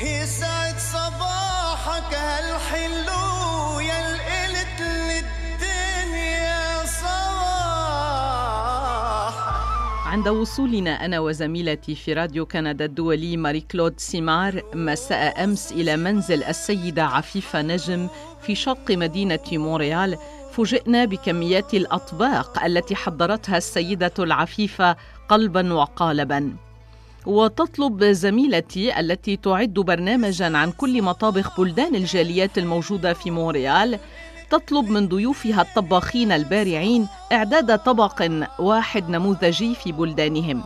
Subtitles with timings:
[0.00, 7.34] يسعد صباحك هالحلو يا القلت للدنيا صباح.
[10.06, 16.44] عند وصولنا أنا وزميلتي في راديو كندا الدولي ماري كلود سيمار مساء أمس إلى منزل
[16.44, 18.08] السيدة عفيفة نجم
[18.42, 20.18] في شرق مدينة مونريال.
[20.52, 24.96] فوجئنا بكميات الأطباق التي حضرتها السيدة العفيفة
[25.28, 26.56] قلبا وقالبا.
[27.26, 33.98] وتطلب زميلتي التي تعد برنامجا عن كل مطابخ بلدان الجاليات الموجودة في مونريال
[34.50, 38.22] تطلب من ضيوفها الطباخين البارعين إعداد طبق
[38.58, 40.64] واحد نموذجي في بلدانهم.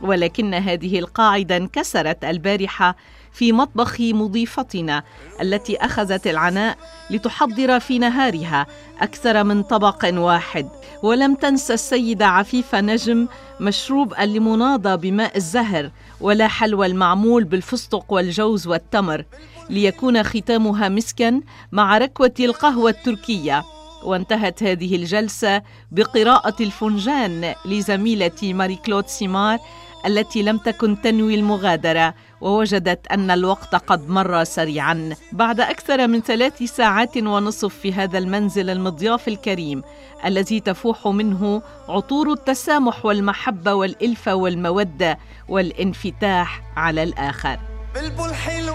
[0.00, 2.96] ولكن هذه القاعدة انكسرت البارحة
[3.32, 5.02] في مطبخ مضيفتنا
[5.40, 6.78] التي أخذت العناء
[7.10, 8.66] لتحضر في نهارها
[9.00, 10.68] أكثر من طبق واحد.
[11.02, 13.28] ولم تنسى السيدة عفيفة نجم
[13.60, 15.90] مشروب الليموناضة بماء الزهر
[16.20, 19.24] ولا حلوى المعمول بالفستق والجوز والتمر
[19.70, 21.40] ليكون ختامها مسكا
[21.72, 23.64] مع ركوة القهوة التركية.
[24.04, 29.58] وانتهت هذه الجلسة بقراءة الفنجان لزميلتي ماري كلود سيمار
[30.06, 32.14] التي لم تكن تنوي المغادرة.
[32.42, 38.70] ووجدت أن الوقت قد مر سريعا بعد أكثر من ثلاث ساعات ونصف في هذا المنزل
[38.70, 39.82] المضياف الكريم
[40.24, 47.58] الذي تفوح منه عطور التسامح والمحبة والإلفة والمودة والانفتاح على الآخر.
[47.94, 48.74] بلبل حلو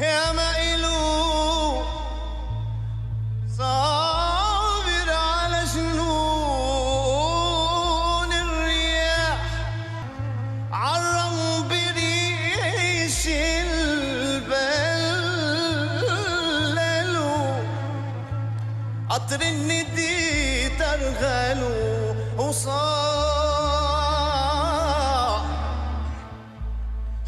[0.00, 1.59] يا ما إلو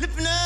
[0.02, 0.41] لبنان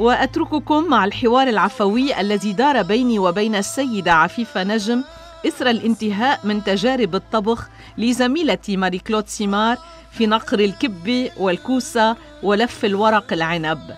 [0.00, 5.04] وأترككم مع الحوار العفوي الذي دار بيني وبين السيدة عفيفة نجم
[5.46, 7.68] إثر الانتهاء من تجارب الطبخ
[7.98, 9.78] لزميلتي ماري كلود سيمار
[10.12, 13.94] في نقر الكبه والكوسة ولف الورق العنب.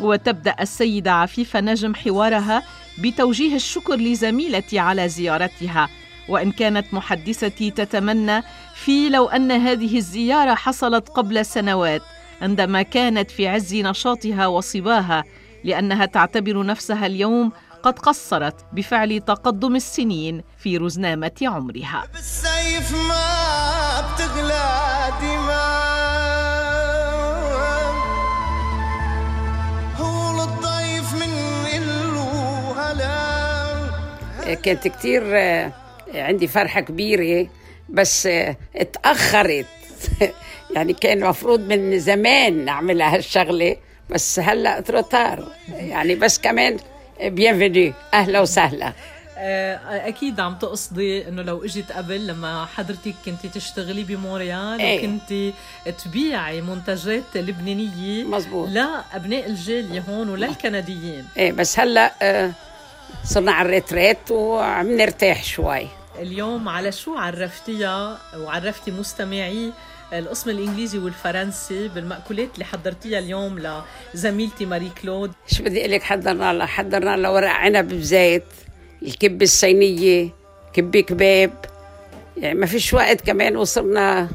[0.00, 2.62] وتبدأ السيدة عفيفة نجم حوارها
[2.98, 5.88] بتوجيه الشكر لزميلتي على زيارتها.
[6.28, 8.42] وإن كانت محدثتي تتمنى
[8.74, 12.02] في لو أن هذه الزيارة حصلت قبل سنوات.
[12.42, 15.24] عندما كانت في عز نشاطها وصباها
[15.64, 17.52] لأنها تعتبر نفسها اليوم
[17.82, 22.04] قد قصرت بفعل تقدم السنين في رزنامة عمرها.
[22.14, 25.94] بالسيف ما بتغلى دماء.
[29.96, 31.32] هو للضيف من
[31.74, 35.72] إله هلا كانت كتير آه،
[36.14, 37.48] عندي فرحة كبيرة
[37.88, 39.66] بس آه، اتأخرت.
[40.74, 43.76] يعني كان المفروض من زمان نعملها هالشغلة
[44.10, 45.48] بس هلا trop tard.
[45.68, 46.76] يعني بس كمان
[47.22, 48.92] bienvenue أهلا وسهلا.
[49.38, 54.98] آه، أكيد عم تقصدي إنه لو إجت قبل لما حضرتك كنت تشتغلي بمونريال إيه.
[54.98, 55.52] وكنت
[56.04, 58.68] تبيعي منتجات لبنانية مزبوط.
[58.68, 62.50] لابناء الجاليه هون وللكنديين إيه بس هلا آه،
[63.24, 65.88] صرنا على ال retraite وعم نرتاح شوي.
[66.18, 69.72] اليوم على شو عرفتيها وعرفتي مستمعي؟
[70.12, 73.78] القسم الإنجليزي والفرنسي بالمأكولات اللي حضرتيها اليوم
[74.14, 75.32] لزميلتي ماري كلود.
[75.46, 78.44] شو بدي أقول لك؟ حضرنا لها حضرنا لها ورق عنب بزيت
[79.02, 80.28] الكبة الصينية
[80.72, 81.52] كبة كباب.
[82.36, 84.28] يعني ما فيش وقت كمان وصرنا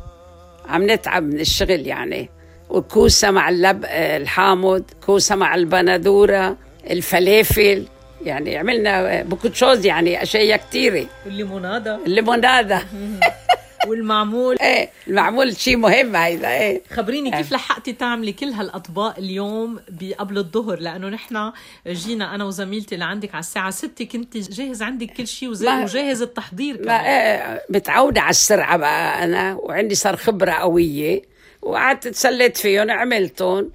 [0.65, 2.29] عم نتعب من الشغل يعني.
[2.69, 6.57] وكوسة مع اللبن الحامض كوسة مع البندورة
[6.89, 7.85] الفلافل.
[8.25, 11.05] يعني عملنا beaucoup choses يعني أشياء كتيرة.
[11.25, 12.81] والليمونادا الليمونادة.
[13.87, 14.57] والمعمول.
[14.61, 16.81] إيه المعمول شيء مهم هيدا إيه.
[16.93, 19.79] خبريني كيف لحقتي تعملي كل هالأطباق اليوم
[20.19, 21.51] قبل الظهر؟ لأنه نحن
[21.87, 25.49] جينا أنا وزميلتي لعندك على الساعة 6 كنت جاهز عندك كل شيء.
[25.49, 26.99] وجاهز التحضير لا كمان.
[27.05, 31.21] إيه متعودة على السرعة بقى أنا وعندي صار خبرة قوية
[31.61, 33.71] وقعدت تسليت فيهم عملتهم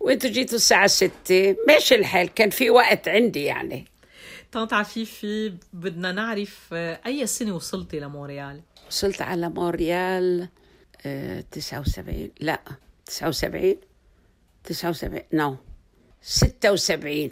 [0.00, 1.56] وإنتوا جيتوا الساعة ستة.
[1.68, 3.84] ماشي الحال كان في وقت عندي يعني.
[4.52, 10.48] طنط عفيفي بدنا نعرف آه، أي سنة وصلتي لمونريال وصلت على مونريال
[11.06, 12.60] آه، 79 لا
[13.06, 13.76] 79
[14.64, 15.56] 79 non.
[16.22, 17.30] 76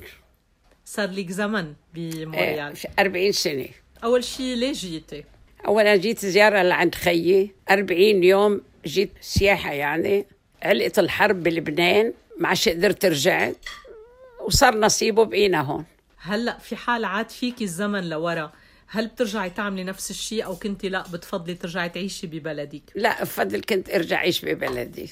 [0.84, 3.68] صار لك زمن بمونريال إيه، 40 سنة.
[4.04, 5.24] أول شيء ليه جيتي؟
[5.66, 7.50] أولا جيت زيارة لعند خيي.
[7.70, 10.26] 40 يوم جيت سياحة يعني.
[10.62, 12.12] علقت الحرب بلبنان.
[12.38, 13.56] ما عادش قدرت رجعت.
[14.40, 15.84] وصار نصيبه بقينا هون.
[16.18, 18.52] هلأ في حال عاد فيك الزمن لورا.
[18.94, 23.90] هل بترجعي تعملي نفس الشيء أو كنتي لا بتفضلي ترجعي تعيشي ببلدك؟ لا بفضل كنت
[23.90, 25.10] أرجع أعيش ببلدي.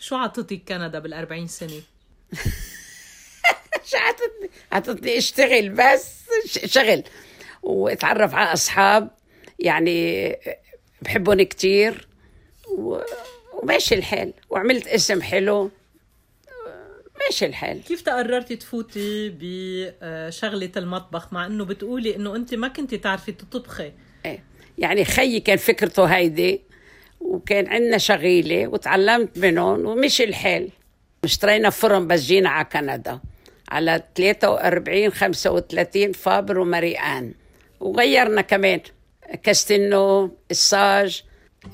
[0.00, 1.70] شو عطتك كندا بال40 سنة؟
[3.90, 6.14] شو عطتني؟ عطتني أشتغل بس
[6.66, 7.02] شغل.
[7.62, 9.10] وأتعرف على أصحاب
[9.58, 10.36] يعني
[11.02, 12.08] بحبهم كتير.
[12.68, 12.98] و...
[13.52, 14.32] وماشي الحال.
[14.50, 15.70] وعملت اسم حلو.
[17.32, 23.32] ماشي الحال كيف تقررتي تفوتي بشغلة المطبخ مع إنه بتقولي إنه أنت ما كنتي تعرفي
[23.32, 23.92] تطبخي؟
[24.26, 24.44] إيه.
[24.78, 26.60] يعني خيي كان فكرته هيدي
[27.20, 30.68] وكان عندنا شغيلة وتعلمت منهم ومشي الحال
[31.24, 33.20] اشترينا فرن بس جينا على كندا
[33.68, 37.34] على 43 35 فابر وماريان
[37.80, 38.80] وغيرنا كمان
[39.42, 41.22] كاستينو الساج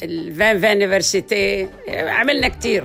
[0.02, 2.84] الفان فانيفرسيتي عملنا كتير.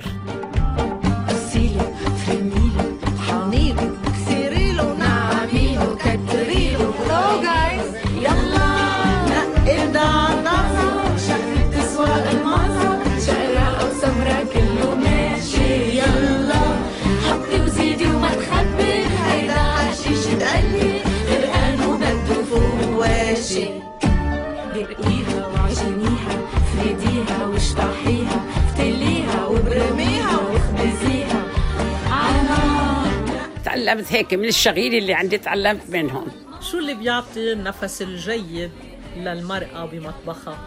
[33.84, 36.26] تعلمت هيك من الشغيل اللي عندي تعلمت منهم.
[36.70, 38.70] شو اللي بيعطي النفس الجيد
[39.16, 40.58] للمرأة بمطبخها؟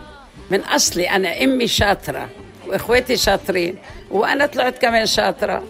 [0.52, 2.30] من أصلي أنا أمي شاطرة
[2.68, 3.78] وإخواتي شاطرين
[4.12, 5.68] وأنا طلعت كمان شاطرة.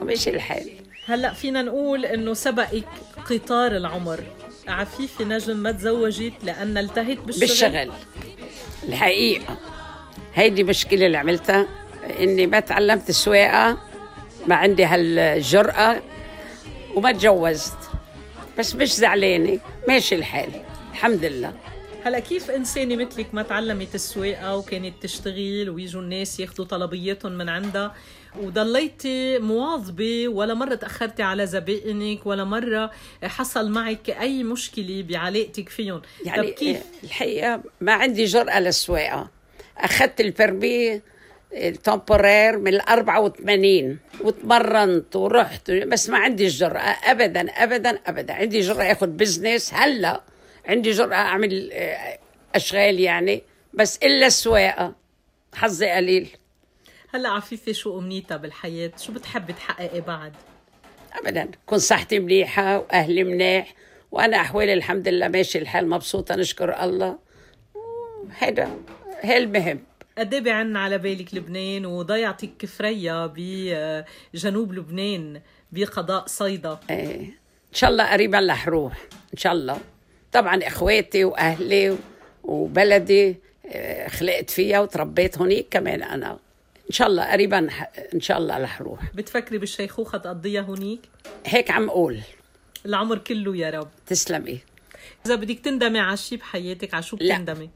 [0.00, 0.70] ومشي الحال
[1.06, 2.84] هلأ فينا نقول إنه سبقك
[3.30, 4.20] قطار العمر.
[4.68, 7.92] عفيفة نجم ما تزوجت لأن التهت بالشغل, بالشغل.
[8.88, 9.56] الحقيقة
[10.34, 11.66] هيدي مشكلة اللي عملتها
[12.20, 13.78] إني ما تعلمت السواقة
[14.46, 16.02] ما عندي هالجرأة.
[16.96, 17.78] وما تجوزت.
[18.58, 19.60] بس مش زعلانة.
[19.88, 20.50] ماشي الحال.
[20.90, 21.52] الحمد لله.
[22.04, 27.94] هلا كيف إنسانة مثلك ما تعلمت السواقة وكانت تشتغل ويجوا الناس ياخذوا طلبياتهم من عندها؟
[28.42, 32.90] وضليتي مواظبة ولا مرة تأخرتي على زبائنك ولا مرة
[33.22, 39.30] حصل معك أي مشكلة بعلاقتك فيهم؟ يعني طب كيف؟ الحقيقة ما عندي جرأة للسواقة.
[39.78, 41.00] أخذت البرمي
[41.52, 48.34] التمبورير من ال 84 وتمرنت ورحت بس ما عندي الجرأة ابدا ابدا ابدا.
[48.34, 50.20] عندي جرأة آخذ بزنس هلا
[50.66, 52.18] عندي جرأة أعمل آه،
[52.54, 53.42] أشغال يعني
[53.74, 54.94] بس إلا السواقة.
[55.54, 56.28] حظي قليل.
[57.14, 60.32] هلا عفيفة شو أمنيتها بالحياة؟ شو بتحبي تحققي بعد؟
[61.12, 61.48] ابدا.
[61.66, 63.74] كن صحتي مليحة وأهلي منيح
[64.12, 67.18] وأنا أحوالي الحمد لله ماشي الحال مبسوطة نشكر الله.
[68.38, 68.70] هيدا
[69.20, 69.80] هي المهم.
[70.18, 75.40] قد إيه بعن على بالك لبنان وضيعتك كفريا بجنوب لبنان
[75.72, 77.20] بقضاء صيدا؟ إيه.
[77.70, 79.78] إن شاء الله قريبا رح روح إن شاء الله.
[80.32, 81.96] طبعا إخواتي وأهلي
[82.44, 86.30] وبلدي إيه، خلقت فيها وتربيت هونيك كمان أنا.
[86.86, 87.68] إن شاء الله قريبا
[88.14, 91.00] إن شاء الله رح روح بتفكري بالشيخوخة تقضيها هونيك؟
[91.46, 92.20] هيك عم أقول.
[92.86, 93.88] العمر كله يا رب.
[94.06, 94.58] تسلمي.
[95.26, 97.34] إذا بدك تندمي على شيء بحياتك على شو لا.
[97.34, 97.70] بتندمي؟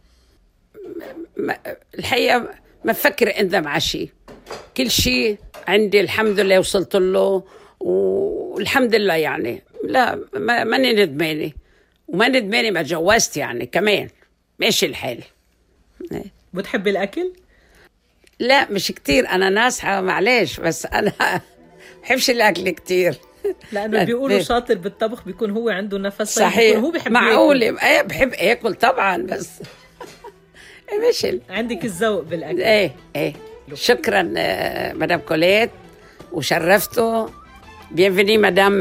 [0.96, 1.14] ما-
[1.98, 2.38] الحقيقة
[2.84, 4.08] ما بفكر اندم على شيء
[4.76, 7.44] كل شيء عندي الحمد لله وصلت له
[7.80, 9.62] والحمد لله يعني.
[9.84, 11.52] لا ما ماني ندمانه
[12.08, 14.08] وما ندمانه ما تجوزت يعني كمان.
[14.58, 15.22] ماشي الحال.
[16.12, 16.24] إيه.
[16.54, 17.32] بتحبي الأكل؟
[18.38, 19.28] لا مش كتير.
[19.28, 21.12] أنا ناصحة معلش بس أنا
[22.02, 23.14] بحبش الأكل كتير.
[23.72, 24.42] لأنه بيقولوا إيه.
[24.42, 26.78] شاطر بالطبخ بيكون هو عنده نفس صحيح.
[26.78, 27.62] هو بيحب معقول.
[27.62, 27.78] ياكل.
[27.78, 29.48] إيه بحب اكل طبعا بس
[31.08, 32.60] مش ال- عندك الذوق بالأكل.
[32.62, 33.32] إيه إيه.
[33.74, 35.70] شكرا آه، مدام كوليت
[36.32, 37.28] وشرفتوا.
[37.90, 38.72] bienvenue مدام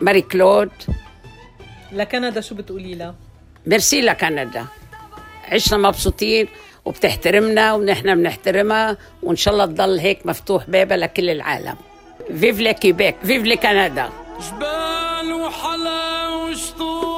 [0.00, 0.70] ماري كلود
[1.92, 3.14] لكندا شو بتقولي لها؟
[3.66, 4.64] ميرسي لكندا
[5.52, 6.48] عشنا مبسوطين
[6.84, 11.74] وبتحترمنا ونحن بنحترمها وإن شاء الله تضل هيك مفتوح بابها لكل العالم.
[12.40, 14.10] فيف لي كيبيك فيف لي كندا
[14.50, 17.09] جبال وحلا وشطوط.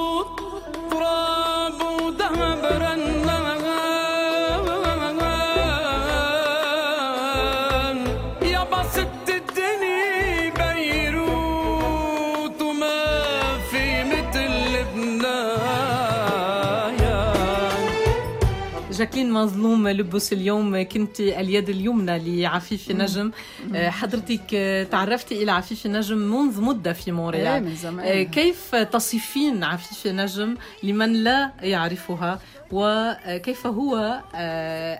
[19.02, 23.30] جاكلين مظلوم لبس اليوم كنت اليد اليمنى لعفيف نجم.
[23.75, 28.06] آه، حضرتك آه، تعرفتي إلى عفيف نجم منذ مدة في إيه، مونريال من زمان.
[28.06, 32.40] آه، كيف تصفين عفيف نجم لمن لا يعرفها؟
[32.73, 34.21] وكيف هو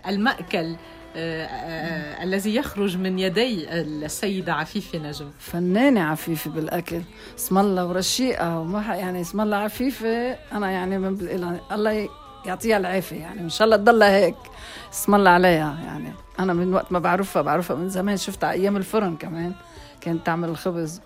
[0.06, 0.76] المأكل
[2.23, 7.02] الذي يخرج من يدي السيدة عفيف نجم؟ فنانة عفيفة بالأكل.
[7.38, 10.37] اسم الله ورشيقة وما يعني اسم الله عفيفة.
[10.52, 11.18] أنا يعني من
[11.73, 12.09] الله
[12.46, 13.40] يعطيها العافية يعني.
[13.40, 14.34] إن شاء الله تضلها هيك.
[14.92, 16.12] اسم الله عليها يعني.
[16.38, 18.16] أنا من وقت ما بعرفها بعرفها من زمان.
[18.16, 19.52] شفتها أيام الفرن كمان.
[20.00, 21.00] كانت تعمل الخبز.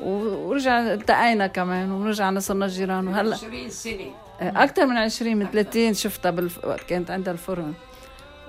[0.00, 4.10] ورجع التقينا كمان ورجعنا صرنا جيران وهلا 20 سنة.
[4.40, 6.64] أكثر من 20 من 30 شفتها بالف...
[6.64, 7.72] وقت كانت عندها الفرن.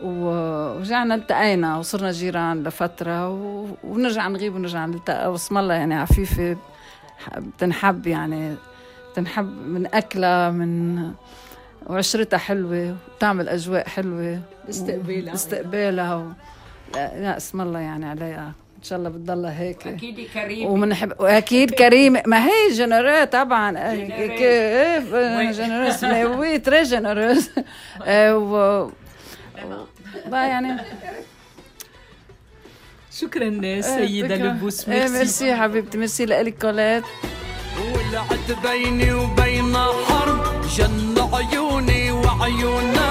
[0.04, 3.30] ورجعنا التقينا وصرنا جيران لفترة.
[3.30, 3.68] و...
[3.84, 5.32] ونرجع نغيب ونرجع نلتقى.
[5.32, 6.58] واسم الله يعني عفيفة.
[7.26, 8.56] ح- بتنحب يعني
[9.12, 10.96] بتنحب من أكلها من
[11.88, 14.40] وعشرتها حلوة وبتعمل أجواء حلوة
[14.70, 15.34] استقبالها.
[15.34, 16.26] استقبالها و...
[16.96, 18.54] لا, اسم الله يعني عليها.
[18.78, 19.88] إن شاء الله بتضلها هيك.
[19.88, 22.24] أكيد كريم ومنحب وأكيد كريمة.
[22.26, 23.92] ما هي جنرeux طبعا.
[23.92, 27.50] إيه جنرous mais oui très généreuse
[28.04, 28.90] آه، و
[30.32, 30.82] يعني.
[33.12, 34.90] شكرا سيدة لبوس.
[34.90, 35.14] إيه merci.
[35.14, 35.98] merci حبيبتي.
[35.98, 37.04] ميرسي لك كوليت
[37.78, 40.62] ولعت بيني وبين حرب.
[40.78, 43.10] بين عيوني وعيونا.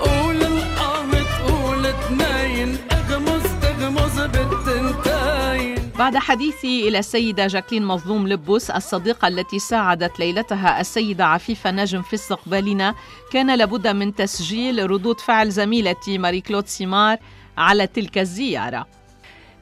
[0.00, 2.78] قول الآه تقول اثنين.
[2.92, 5.90] اغمز اغمز بالتنتين.
[5.98, 12.14] بعد حديثي إلى السيدة جاكلين مظلوم لبوس الصديقة التي ساعدت ليلتها السيدة عفيفة نجم في
[12.14, 12.94] استقبالنا
[13.32, 17.18] كان لابد من تسجيل ردود فعل زميلتي ماري كلود سيمار
[17.58, 18.86] على تلك الزيارة.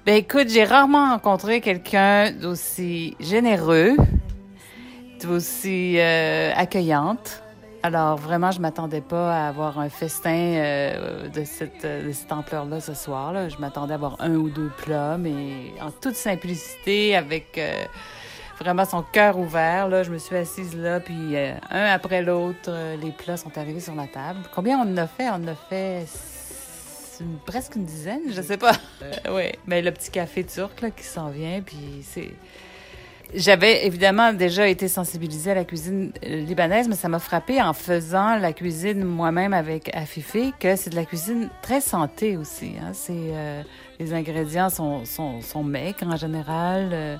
[0.04, 3.94] Ben écoute, j'ai rarement rencontré quelqu'un d'aussi généreux,
[5.22, 7.41] d'aussi euh, accueillante.
[7.84, 12.80] Alors vraiment, je m'attendais pas à avoir un festin euh, de cette, de cette ampleur-là
[12.80, 13.32] ce soir.
[13.32, 13.48] Là.
[13.48, 17.72] Je m'attendais à avoir un ou deux plats, mais en toute simplicité, avec euh,
[18.60, 19.88] vraiment son cœur ouvert.
[19.88, 23.56] Là, je me suis assise là, puis euh, un après l'autre, euh, les plats sont
[23.58, 24.38] arrivés sur la table.
[24.54, 25.28] Combien on en a fait?
[25.30, 26.06] On en a fait
[27.20, 28.74] une- presque une dizaine, je sais pas.
[29.32, 32.30] oui, mais le petit café turc là, qui s'en vient, puis c'est...
[33.34, 37.72] J'avais évidemment déjà été sensibilisée à la cuisine euh, libanaise, mais ça m'a frappé en
[37.72, 42.74] faisant la cuisine moi-même avec Afifé que c'est de la cuisine très santé aussi.
[42.78, 42.90] Hein.
[42.92, 43.62] C'est euh,
[43.98, 46.90] les ingrédients sont, sont, sont maigres en général.
[46.92, 47.16] euh,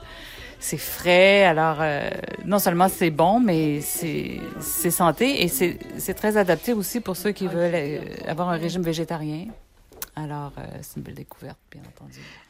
[0.58, 2.08] c'est frais, alors euh,
[2.44, 4.38] non seulement c'est bon, mais c'est
[4.90, 9.46] santé et c'est c'est très adapté aussi pour ceux qui veulent avoir un régime végétarien.
[10.18, 10.22] Euh.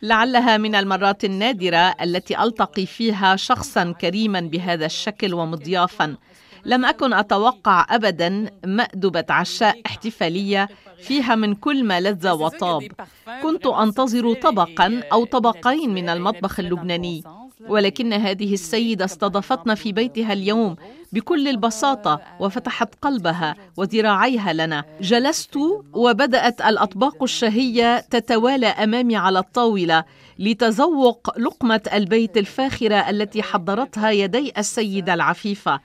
[0.03, 6.17] لعلها من المرات النادرة التي ألتقي فيها شخصا كريما بهذا الشكل ومضيافا
[6.65, 12.89] لم أكن أتوقع أبدا مأدبة عشاء احتفالية فيها من كل ما لذ وطاب
[13.43, 17.25] كنت أنتظر طبقا أو طبقين من المطبخ اللبناني
[17.61, 20.77] ولكن هذه السيدة استضافتنا في بيتها اليوم
[21.13, 24.85] بكل البساطة وفتحت قلبها وذراعيها لنا.
[25.01, 25.59] جلست
[25.93, 30.05] وبدأت الأطباق الشهية تتوالى أمامي على الطاولة
[30.39, 35.81] لتذوق لقمة البيت الفاخرة التي حضرتها يدي السيدة العفيفة.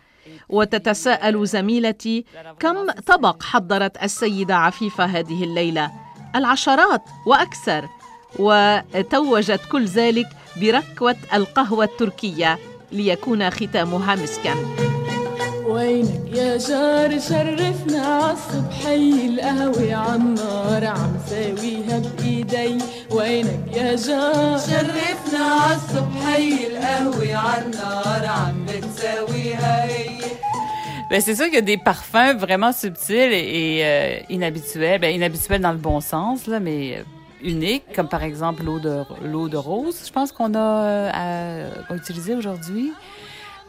[0.49, 2.25] وتتساءل زميلتي
[2.59, 5.91] كم طبق حضرت السيدة عفيفة هذه الليلة؟
[6.35, 7.87] العشرات وأكثر.
[8.39, 10.27] وتوجت كل ذلك
[10.61, 12.59] بركوة القهوة التركية
[12.91, 14.55] ليكون ختامها مسكا.
[15.66, 22.78] وينك يا جار شرفنا عالصبحي القهوة عالنار عم ساويها بإيدي
[23.10, 30.22] وينك يا جار شرفنا عالصبحي القهوة عالنار عم بتساويها هي
[31.10, 34.98] Ben, c'est sûr qu'il y a des parfums vraiment subtils et, et, euh, inhabituels.
[34.98, 37.02] Ben, inhabituels dans le bon sens, là, mais euh,
[37.42, 41.92] uniques, comme par exemple l'eau de, l'eau de rose, je pense qu'on a euh, à,
[41.92, 42.94] à utiliser aujourd'hui.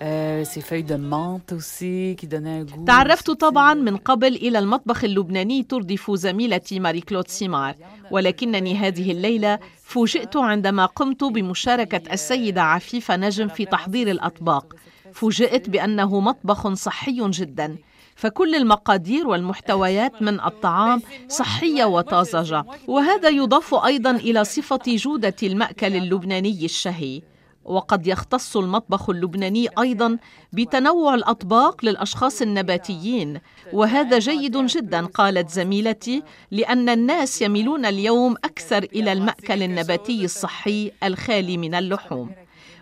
[0.00, 2.85] Ces feuilles de menthe aussi qui donnaient un goût.
[2.87, 7.75] تعرفت طبعا من قبل إلى المطبخ اللبناني تردف زميلتي ماري كلود سيمار
[8.11, 14.75] ولكنني هذه الليلة فوجئت عندما قمت بمشاركة السيدة عفيفة نجم في تحضير الأطباق.
[15.12, 17.76] فوجئت بأنه مطبخ صحي جدا.
[18.17, 26.64] فكل المقادير والمحتويات من الطعام صحية وطازجة وهذا يضاف أيضا إلى صفة جودة المأكل اللبناني
[26.64, 27.23] الشهي.
[27.69, 30.19] وقد يختص المطبخ اللبناني أيضا
[30.53, 33.41] بتنوع الأطباق للأشخاص النباتيين.
[33.73, 41.57] وهذا جيد جدا قالت زميلتي لأن الناس يميلون اليوم أكثر إلى المأكل النباتي الصحي الخالي
[41.57, 42.31] من اللحوم.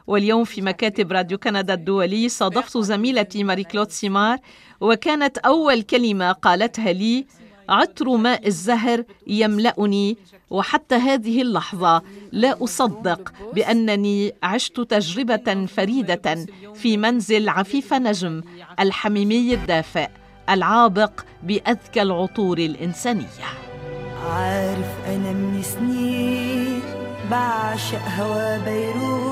[0.07, 4.39] واليوم في مكاتب راديو كندا الدولي صادفت زميلتي ماري كلود سيمار
[4.81, 7.27] وكانت أول كلمة قالتها لي
[7.69, 10.17] عطر ماء الزهر يملأني
[10.51, 18.43] وحتى هذه اللحظة لا أصدق بأنني عشت تجربة فريدة في منزل عفيف نجم
[18.81, 20.09] الحميمي الدافئ
[20.51, 23.27] العابق بأذكى العطور الإنسانية.
[24.27, 26.81] عارف أنا من سنين
[27.31, 29.26] بعشق هوا بيروت